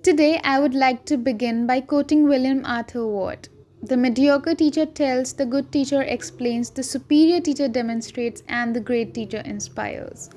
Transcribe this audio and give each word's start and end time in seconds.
Today, 0.00 0.40
I 0.44 0.60
would 0.60 0.74
like 0.74 1.04
to 1.06 1.16
begin 1.16 1.66
by 1.66 1.80
quoting 1.80 2.28
William 2.28 2.64
Arthur 2.64 3.04
Ward. 3.04 3.48
The 3.82 3.96
mediocre 3.96 4.54
teacher 4.54 4.86
tells, 4.86 5.32
the 5.32 5.44
good 5.44 5.72
teacher 5.72 6.02
explains, 6.02 6.70
the 6.70 6.84
superior 6.84 7.40
teacher 7.40 7.66
demonstrates, 7.66 8.44
and 8.48 8.76
the 8.76 8.80
great 8.80 9.12
teacher 9.12 9.42
inspires. 9.44 10.30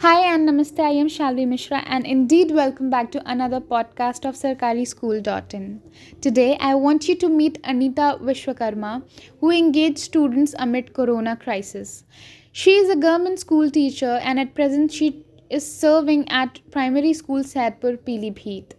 Hi 0.00 0.34
and 0.34 0.48
namaste, 0.48 0.80
I 0.80 0.92
am 0.92 1.08
Shalvi 1.08 1.46
Mishra, 1.46 1.82
and 1.86 2.06
indeed, 2.06 2.50
welcome 2.50 2.88
back 2.88 3.12
to 3.12 3.30
another 3.30 3.60
podcast 3.60 4.26
of 4.26 4.36
SarkariSchool.in. 4.36 5.82
Today, 6.22 6.56
I 6.58 6.74
want 6.74 7.06
you 7.06 7.14
to 7.16 7.28
meet 7.28 7.58
Anita 7.62 8.18
Vishwakarma, 8.22 9.02
who 9.40 9.50
engaged 9.50 9.98
students 9.98 10.54
amid 10.58 10.94
corona 10.94 11.36
crisis. 11.36 12.04
She 12.52 12.76
is 12.76 12.88
a 12.88 12.96
government 12.96 13.38
school 13.38 13.70
teacher, 13.70 14.18
and 14.22 14.40
at 14.40 14.54
present, 14.54 14.90
she 14.92 15.26
is 15.50 15.70
serving 15.70 16.26
at 16.30 16.58
primary 16.70 17.12
school 17.12 17.44
Saidpur, 17.44 17.98
Pilibhit. 17.98 18.72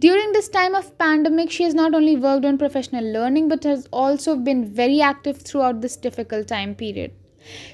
During 0.00 0.30
this 0.30 0.48
time 0.48 0.76
of 0.76 0.96
pandemic, 0.96 1.50
she 1.50 1.64
has 1.64 1.74
not 1.74 1.92
only 1.92 2.14
worked 2.14 2.44
on 2.44 2.56
professional 2.56 3.04
learning 3.04 3.48
but 3.48 3.64
has 3.64 3.88
also 3.92 4.36
been 4.36 4.72
very 4.72 5.00
active 5.00 5.38
throughout 5.38 5.80
this 5.80 5.96
difficult 5.96 6.46
time 6.46 6.76
period. 6.76 7.10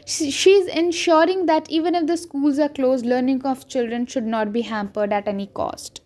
She 0.07 0.53
is 0.53 0.67
ensuring 0.69 1.45
that 1.47 1.69
even 1.69 1.95
if 1.95 2.07
the 2.07 2.17
schools 2.17 2.59
are 2.59 2.71
closed, 2.71 3.05
learning 3.05 3.43
of 3.45 3.69
children 3.69 4.07
should 4.07 4.25
not 4.25 4.55
be 4.55 4.63
hampered 4.63 5.13
at 5.13 5.29
any 5.29 5.49
cost. 5.49 6.01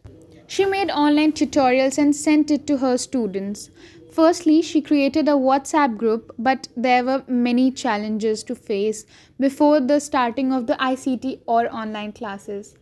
She 0.49 0.65
made 0.65 0.91
online 0.91 1.33
tutorials 1.33 1.99
and 1.99 2.17
sent 2.17 2.51
it 2.51 2.67
to 2.67 2.79
her 2.79 2.97
students. 2.97 3.71
Firstly, 4.11 4.61
she 4.63 4.81
created 4.81 5.29
a 5.29 5.33
WhatsApp 5.33 5.97
group, 5.97 6.35
but 6.37 6.67
there 6.77 7.05
were 7.05 7.23
many 7.29 7.71
challenges 7.71 8.43
to 8.45 8.57
face 8.57 9.05
before 9.39 9.79
the 9.79 10.01
starting 10.01 10.53
of 10.53 10.67
the 10.67 10.75
ICT 10.75 11.41
or 11.47 11.73
online 11.73 12.13
classes. 12.13 12.75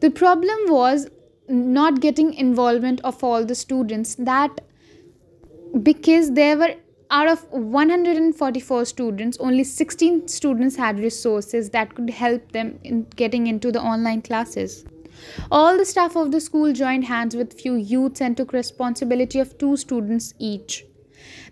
The 0.00 0.10
problem 0.10 0.58
was 0.68 1.08
not 1.52 2.00
getting 2.00 2.32
involvement 2.34 3.00
of 3.04 3.22
all 3.22 3.44
the 3.44 3.54
students 3.54 4.14
that 4.16 4.60
because 5.82 6.32
there 6.32 6.56
were 6.56 6.74
out 7.10 7.28
of 7.28 7.42
144 7.50 8.84
students 8.86 9.36
only 9.38 9.62
16 9.62 10.28
students 10.28 10.76
had 10.76 10.98
resources 10.98 11.68
that 11.70 11.94
could 11.94 12.08
help 12.08 12.52
them 12.52 12.78
in 12.84 13.02
getting 13.16 13.46
into 13.46 13.70
the 13.70 13.80
online 13.80 14.22
classes. 14.22 14.86
All 15.50 15.76
the 15.76 15.84
staff 15.84 16.16
of 16.16 16.32
the 16.32 16.40
school 16.40 16.72
joined 16.72 17.04
hands 17.04 17.36
with 17.36 17.60
few 17.60 17.74
youths 17.74 18.22
and 18.22 18.34
took 18.34 18.54
responsibility 18.54 19.38
of 19.38 19.58
two 19.58 19.76
students 19.76 20.32
each 20.38 20.86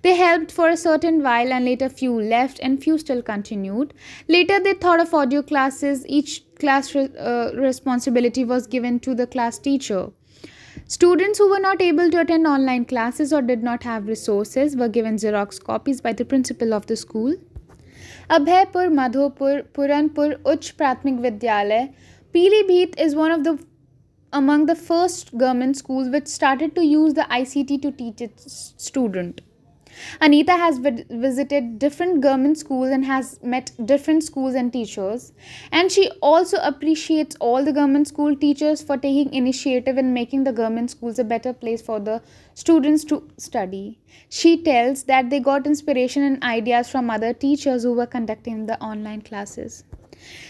they 0.03 0.15
helped 0.15 0.51
for 0.53 0.69
a 0.69 0.77
certain 0.77 1.23
while 1.23 1.53
and 1.53 1.65
later 1.65 1.89
few 1.89 2.21
left 2.21 2.59
and 2.63 2.83
few 2.83 2.97
still 2.99 3.23
continued. 3.23 3.93
Later 4.29 4.59
they 4.61 4.75
thought 4.75 5.01
of 5.01 5.13
audio 5.13 5.43
classes. 5.43 6.07
Each 6.09 6.43
class 6.59 6.95
re- 6.95 7.11
uh, 7.19 7.51
responsibility 7.55 8.45
was 8.45 8.67
given 8.67 9.01
to 9.01 9.15
the 9.15 9.27
class 9.27 9.59
teacher. 9.59 10.11
Students 10.87 11.39
who 11.39 11.49
were 11.51 11.61
not 11.61 11.83
able 11.83 12.11
to 12.11 12.21
attend 12.21 12.47
online 12.47 12.85
classes 12.85 13.33
or 13.33 13.43
did 13.43 13.63
not 13.63 13.83
have 13.83 14.07
resources 14.07 14.77
were 14.77 14.89
given 14.89 15.17
Xerox 15.17 15.63
copies 15.63 16.01
by 16.01 16.13
the 16.13 16.25
principal 16.25 16.73
of 16.75 16.87
the 16.87 16.97
school. 16.97 17.35
Abhaypur, 18.29 18.89
Madhopur, 19.01 19.65
Puranpur, 19.73 20.41
Uch 20.47 20.77
Pratmik 20.77 21.21
Vidyalay, 21.21 21.93
Pilibhit 22.33 22.99
is 22.99 23.15
one 23.15 23.33
of 23.33 23.45
the 23.45 23.59
among 24.33 24.67
the 24.67 24.77
first 24.77 25.37
government 25.37 25.77
schools 25.77 26.09
which 26.09 26.29
started 26.29 26.75
to 26.77 26.85
use 26.87 27.15
the 27.15 27.27
ICT 27.39 27.83
to 27.83 27.91
teach 27.91 28.21
its 28.21 28.75
student. 28.77 29.41
Anita 30.21 30.53
has 30.53 30.79
visited 30.79 31.79
different 31.79 32.21
government 32.21 32.59
schools 32.59 32.91
and 32.91 33.05
has 33.05 33.39
met 33.43 33.73
different 33.85 34.25
schools 34.25 34.55
and 34.55 34.73
teachers. 34.73 35.33
And 35.73 35.91
she 35.91 36.11
also 36.21 36.59
appreciates 36.63 37.37
all 37.41 37.65
the 37.65 37.73
government 37.73 38.09
school 38.09 38.37
teachers 38.37 38.83
for 38.83 38.97
taking 38.97 39.33
initiative 39.35 39.99
in 39.99 40.13
making 40.13 40.45
the 40.45 40.53
government 40.53 40.91
schools 40.91 41.19
a 41.19 41.25
better 41.25 41.53
place 41.53 41.83
for 41.83 42.01
the 42.01 42.23
students 42.55 43.05
to 43.05 43.29
study. 43.37 43.99
She 44.29 44.63
tells 44.63 45.05
that 45.05 45.31
they 45.31 45.41
got 45.41 45.67
inspiration 45.67 46.23
and 46.23 46.43
ideas 46.43 46.89
from 46.91 47.11
other 47.11 47.33
teachers 47.33 47.83
who 47.83 47.95
were 47.95 48.07
conducting 48.07 48.67
the 48.67 48.81
online 48.81 49.23
classes. 49.23 49.85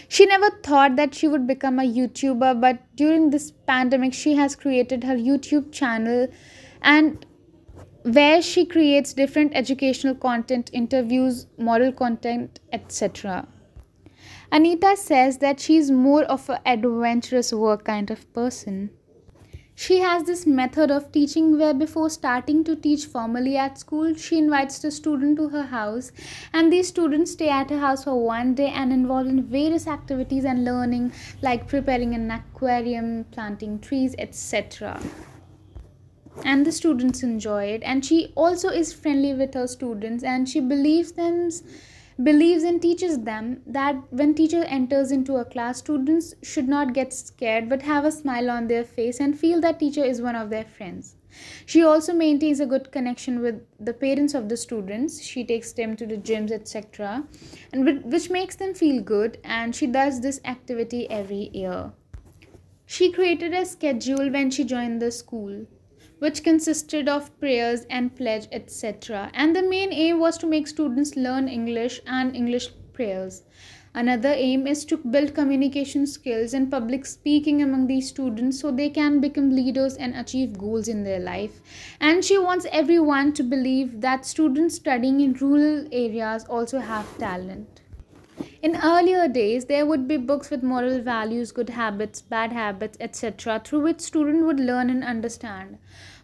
She 0.09 0.25
never 0.25 0.49
thought 0.49 0.97
that 0.97 1.15
she 1.15 1.29
would 1.29 1.47
become 1.47 1.79
a 1.79 1.83
YouTuber, 1.83 2.59
but 2.59 2.79
during 2.95 3.29
this 3.29 3.51
pandemic, 3.51 4.13
she 4.13 4.35
has 4.35 4.55
created 4.55 5.05
her 5.05 5.15
YouTube 5.15 5.71
channel 5.71 6.27
and 6.81 7.25
where 8.03 8.41
she 8.41 8.65
creates 8.65 9.13
different 9.13 9.51
educational 9.53 10.15
content, 10.15 10.69
interviews, 10.73 11.45
moral 11.57 11.91
content, 11.91 12.59
etc. 12.71 13.47
Anita 14.51 14.97
says 14.97 15.37
that 15.37 15.59
she 15.59 15.77
is 15.77 15.91
more 15.91 16.23
of 16.23 16.49
an 16.49 16.59
adventurous 16.65 17.53
work 17.53 17.85
kind 17.85 18.09
of 18.09 18.31
person. 18.33 18.89
She 19.75 19.99
has 19.99 20.23
this 20.23 20.45
method 20.45 20.91
of 20.91 21.11
teaching 21.11 21.57
where 21.57 21.73
before 21.73 22.09
starting 22.09 22.63
to 22.65 22.75
teach 22.75 23.05
formally 23.05 23.55
at 23.55 23.77
school, 23.77 24.13
she 24.13 24.37
invites 24.37 24.79
the 24.79 24.91
student 24.91 25.37
to 25.37 25.49
her 25.49 25.63
house 25.63 26.11
and 26.53 26.71
these 26.71 26.89
students 26.89 27.31
stay 27.31 27.49
at 27.49 27.69
her 27.69 27.79
house 27.79 28.03
for 28.03 28.19
one 28.19 28.53
day 28.53 28.67
and 28.67 28.91
involved 28.91 29.29
in 29.29 29.43
various 29.43 29.87
activities 29.87 30.43
and 30.43 30.65
learning 30.65 31.13
like 31.41 31.67
preparing 31.67 32.13
an 32.13 32.29
aquarium, 32.29 33.25
planting 33.31 33.79
trees, 33.79 34.13
etc 34.19 34.99
and 36.43 36.65
the 36.65 36.71
students 36.71 37.23
enjoy 37.23 37.65
it. 37.65 37.81
And 37.83 38.05
she 38.05 38.31
also 38.35 38.69
is 38.69 38.93
friendly 38.93 39.33
with 39.33 39.53
her 39.53 39.67
students 39.67 40.23
and 40.23 40.47
she 40.47 40.59
believes 40.59 41.13
them 41.13 41.49
believes 42.23 42.63
and 42.63 42.81
teaches 42.81 43.19
them 43.21 43.61
that 43.65 43.95
when 44.11 44.35
teacher 44.35 44.63
enters 44.65 45.11
into 45.11 45.37
a 45.37 45.45
class 45.45 45.79
students 45.79 46.35
should 46.43 46.67
not 46.67 46.93
get 46.93 47.11
scared 47.13 47.67
but 47.67 47.81
have 47.81 48.05
a 48.05 48.11
smile 48.11 48.49
on 48.49 48.67
their 48.67 48.83
face 48.83 49.19
and 49.19 49.39
feel 49.39 49.59
that 49.61 49.79
teacher 49.79 50.03
is 50.03 50.21
one 50.21 50.35
of 50.35 50.49
their 50.49 50.65
friends. 50.65 51.15
She 51.65 51.81
also 51.81 52.13
maintains 52.13 52.59
a 52.59 52.65
good 52.65 52.91
connection 52.91 53.39
with 53.39 53.61
the 53.79 53.93
parents 53.93 54.33
of 54.33 54.49
the 54.49 54.57
students. 54.57 55.21
She 55.23 55.43
takes 55.43 55.71
them 55.71 55.95
to 55.95 56.05
the 56.05 56.17
gyms 56.17 56.51
etc 56.51 57.23
and 57.73 58.03
which 58.11 58.29
makes 58.29 58.55
them 58.55 58.73
feel 58.73 59.01
good 59.01 59.39
and 59.43 59.75
she 59.75 59.87
does 59.87 60.21
this 60.21 60.41
activity 60.45 61.09
every 61.09 61.49
year. 61.53 61.93
She 62.85 63.11
created 63.11 63.53
a 63.53 63.65
schedule 63.65 64.29
when 64.29 64.51
she 64.51 64.63
joined 64.65 65.01
the 65.01 65.11
school 65.11 65.65
which 66.21 66.43
consisted 66.43 67.09
of 67.09 67.35
prayers 67.39 67.85
and 67.89 68.15
pledge, 68.15 68.47
etc. 68.51 69.31
And 69.33 69.55
the 69.55 69.63
main 69.63 69.91
aim 69.91 70.19
was 70.19 70.37
to 70.37 70.45
make 70.45 70.67
students 70.67 71.15
learn 71.15 71.47
English 71.47 71.99
and 72.05 72.35
English 72.35 72.69
prayers. 72.93 73.41
Another 73.95 74.29
aim 74.29 74.67
is 74.67 74.85
to 74.85 74.97
build 74.97 75.33
communication 75.33 76.05
skills 76.05 76.53
and 76.53 76.69
public 76.69 77.07
speaking 77.07 77.63
among 77.63 77.87
these 77.87 78.07
students 78.07 78.59
so 78.59 78.69
they 78.69 78.89
can 78.89 79.19
become 79.19 79.49
leaders 79.49 79.95
and 79.95 80.15
achieve 80.15 80.59
goals 80.59 80.87
in 80.87 81.03
their 81.03 81.19
life. 81.19 81.59
And 81.99 82.23
she 82.23 82.37
wants 82.37 82.67
everyone 82.71 83.33
to 83.33 83.43
believe 83.43 83.99
that 84.01 84.23
students 84.23 84.75
studying 84.75 85.21
in 85.21 85.33
rural 85.33 85.87
areas 85.91 86.45
also 86.45 86.77
have 86.79 87.17
talent. 87.17 87.81
In 88.61 88.77
earlier 88.83 89.27
days, 89.27 89.65
there 89.65 89.85
would 89.85 90.07
be 90.07 90.17
books 90.17 90.49
with 90.49 90.63
moral 90.63 91.01
values, 91.01 91.51
good 91.51 91.69
habits, 91.69 92.21
bad 92.21 92.51
habits, 92.53 92.97
etc., 92.99 93.61
through 93.63 93.81
which 93.81 93.99
students 93.99 94.43
would 94.43 94.59
learn 94.59 94.89
and 94.89 95.03
understand 95.03 95.77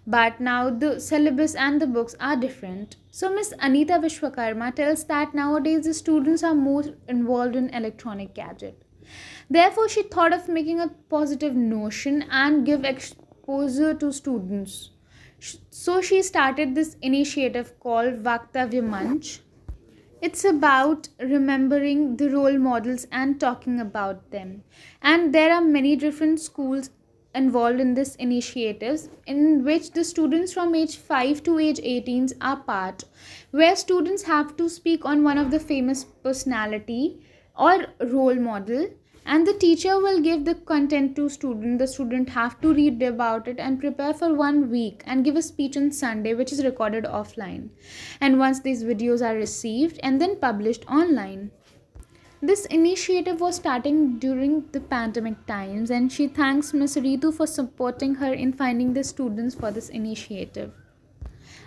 but 0.07 0.39
now 0.39 0.69
the 0.69 0.99
syllabus 1.01 1.53
and 1.53 1.81
the 1.81 1.85
books 1.85 2.15
are 2.19 2.37
different. 2.37 2.95
So 3.11 3.33
Miss 3.35 3.53
Anita 3.59 3.93
Vishwakarma 3.93 4.73
tells 4.73 5.03
that 5.05 5.35
nowadays 5.35 5.83
the 5.83 5.93
students 5.93 6.43
are 6.43 6.55
more 6.55 6.85
involved 7.09 7.57
in 7.57 7.69
electronic 7.71 8.33
gadget. 8.33 8.83
Therefore, 9.49 9.89
she 9.89 10.03
thought 10.03 10.33
of 10.33 10.47
making 10.47 10.79
a 10.79 10.89
positive 11.09 11.55
notion 11.55 12.23
and 12.31 12.65
give 12.65 12.85
exposure 12.85 13.93
to 13.93 14.11
students. 14.13 14.91
So 15.69 16.01
she 16.01 16.21
started 16.21 16.73
this 16.73 16.95
initiative 17.01 17.79
called 17.79 18.23
Vaktavya 18.23 18.81
Manch. 18.81 19.39
It's 20.21 20.43
about 20.43 21.09
remembering 21.19 22.17
the 22.17 22.29
role 22.29 22.57
models 22.57 23.05
and 23.11 23.39
talking 23.39 23.79
about 23.79 24.31
them. 24.31 24.63
And 25.01 25.33
there 25.33 25.53
are 25.53 25.61
many 25.61 25.95
different 25.95 26.39
schools 26.39 26.89
involved 27.39 27.79
in 27.79 27.93
this 27.93 28.15
initiatives 28.15 29.09
in 29.25 29.63
which 29.63 29.91
the 29.91 30.03
students 30.03 30.53
from 30.53 30.75
age 30.81 30.97
5 30.97 31.41
to 31.47 31.57
age 31.59 31.79
18 31.83 32.29
are 32.41 32.57
part 32.69 33.03
where 33.51 33.75
students 33.75 34.23
have 34.23 34.55
to 34.61 34.69
speak 34.77 35.05
on 35.05 35.23
one 35.23 35.37
of 35.37 35.51
the 35.51 35.59
famous 35.59 36.05
personality 36.29 37.03
or 37.57 37.75
role 38.15 38.41
model 38.47 38.87
and 39.25 39.45
the 39.45 39.53
teacher 39.61 39.99
will 39.99 40.21
give 40.21 40.45
the 40.45 40.55
content 40.71 41.15
to 41.15 41.27
student 41.29 41.79
the 41.79 41.87
student 41.93 42.29
have 42.29 42.59
to 42.61 42.73
read 42.73 43.01
about 43.03 43.47
it 43.53 43.59
and 43.59 43.79
prepare 43.79 44.13
for 44.13 44.33
one 44.41 44.59
week 44.71 45.03
and 45.05 45.25
give 45.25 45.39
a 45.41 45.47
speech 45.47 45.77
on 45.81 45.91
sunday 45.91 46.33
which 46.41 46.53
is 46.57 46.63
recorded 46.67 47.09
offline 47.19 47.69
and 48.21 48.39
once 48.39 48.61
these 48.61 48.83
videos 48.91 49.25
are 49.29 49.35
received 49.35 49.99
and 50.01 50.21
then 50.21 50.39
published 50.47 50.89
online 51.01 51.51
this 52.41 52.65
initiative 52.67 53.41
was 53.41 53.55
starting 53.55 54.19
during 54.19 54.65
the 54.71 54.79
pandemic 54.79 55.45
times, 55.47 55.89
and 55.89 56.11
she 56.11 56.27
thanks 56.27 56.73
Ms. 56.73 56.97
Ritu 56.97 57.33
for 57.33 57.47
supporting 57.47 58.15
her 58.15 58.33
in 58.33 58.53
finding 58.53 58.93
the 58.93 59.03
students 59.03 59.55
for 59.55 59.71
this 59.71 59.89
initiative. 59.89 60.71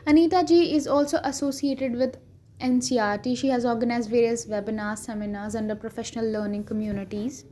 Anita 0.07 0.45
ji 0.45 0.75
is 0.75 0.87
also 0.87 1.19
associated 1.25 1.97
with 1.97 2.19
NCERT. 2.61 3.37
She 3.37 3.49
has 3.49 3.65
organized 3.65 4.11
various 4.11 4.47
webinars, 4.47 4.99
seminars 4.99 5.55
under 5.57 5.75
professional 5.75 6.31
learning 6.31 6.65
communities. 6.65 7.45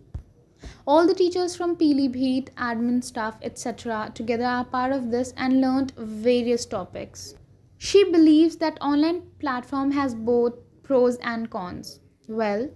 All 0.86 1.06
the 1.06 1.14
teachers 1.14 1.54
from 1.56 1.76
Pili 1.76 2.48
admin 2.56 3.02
staff, 3.02 3.36
etc., 3.42 4.10
together 4.14 4.44
are 4.44 4.64
part 4.64 4.92
of 4.92 5.10
this 5.10 5.32
and 5.36 5.60
learned 5.60 5.92
various 5.96 6.66
topics. 6.66 7.34
She 7.78 8.04
believes 8.10 8.56
that 8.56 8.78
online 8.80 9.22
platform 9.38 9.92
has 9.92 10.14
both 10.14 10.54
pros 10.82 11.16
and 11.16 11.48
cons. 11.48 12.00
Well, 12.26 12.70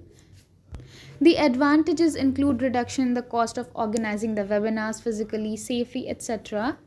the 1.21 1.37
advantages 1.37 2.15
include 2.15 2.63
reduction 2.63 3.09
in 3.09 3.15
the 3.15 3.23
cost 3.23 3.59
of 3.59 3.69
organizing 3.75 4.35
the 4.35 4.45
webinars 4.45 5.01
physically, 5.03 5.57
safely, 5.57 6.09
etc. 6.09 6.79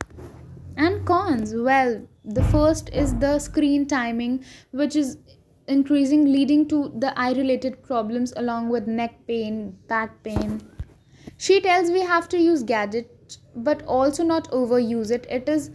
And 0.76 1.06
cons, 1.06 1.54
well, 1.54 2.06
the 2.24 2.44
first 2.44 2.90
is 2.92 3.14
the 3.16 3.38
screen 3.38 3.86
timing, 3.86 4.44
which 4.72 4.94
is 4.94 5.18
increasing, 5.66 6.26
leading 6.26 6.68
to 6.68 6.92
the 6.96 7.18
eye 7.18 7.32
related 7.32 7.82
problems 7.82 8.32
along 8.36 8.68
with 8.68 8.86
neck 8.86 9.26
pain, 9.26 9.76
back 9.88 10.22
pain. 10.22 10.60
She 11.38 11.60
tells 11.60 11.90
we 11.90 12.02
have 12.02 12.28
to 12.30 12.38
use 12.38 12.62
gadget 12.62 13.38
but 13.54 13.82
also 13.86 14.22
not 14.22 14.50
overuse 14.50 15.10
it. 15.10 15.26
It 15.28 15.48
is 15.48 15.70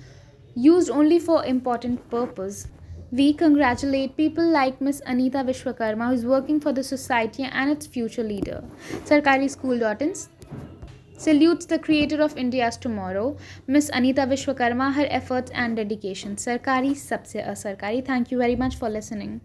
used 0.55 0.89
only 0.89 1.19
for 1.19 1.43
important 1.45 2.09
purpose. 2.09 2.67
We 3.13 3.33
congratulate 3.33 4.15
people 4.15 4.49
like 4.49 4.79
Miss 4.79 5.01
Anita 5.05 5.39
Vishwakarma 5.39 6.07
who 6.07 6.13
is 6.13 6.25
working 6.25 6.61
for 6.61 6.71
the 6.71 6.81
society 6.81 7.43
and 7.43 7.69
its 7.69 7.85
future 7.85 8.23
leader. 8.23 8.63
Sarkari 9.03 9.49
School.in 9.49 10.13
salutes 11.17 11.65
the 11.65 11.77
creator 11.77 12.21
of 12.21 12.37
India's 12.37 12.77
tomorrow, 12.77 13.35
Miss 13.67 13.89
Anita 13.89 14.21
Vishwakarma, 14.21 14.93
her 14.93 15.07
efforts 15.09 15.51
and 15.53 15.75
dedication. 15.75 16.37
Sarkari 16.37 16.91
Sabse 16.91 17.45
Sarkari. 17.63 18.05
Thank 18.05 18.31
you 18.31 18.37
very 18.37 18.55
much 18.55 18.77
for 18.77 18.89
listening. 18.89 19.41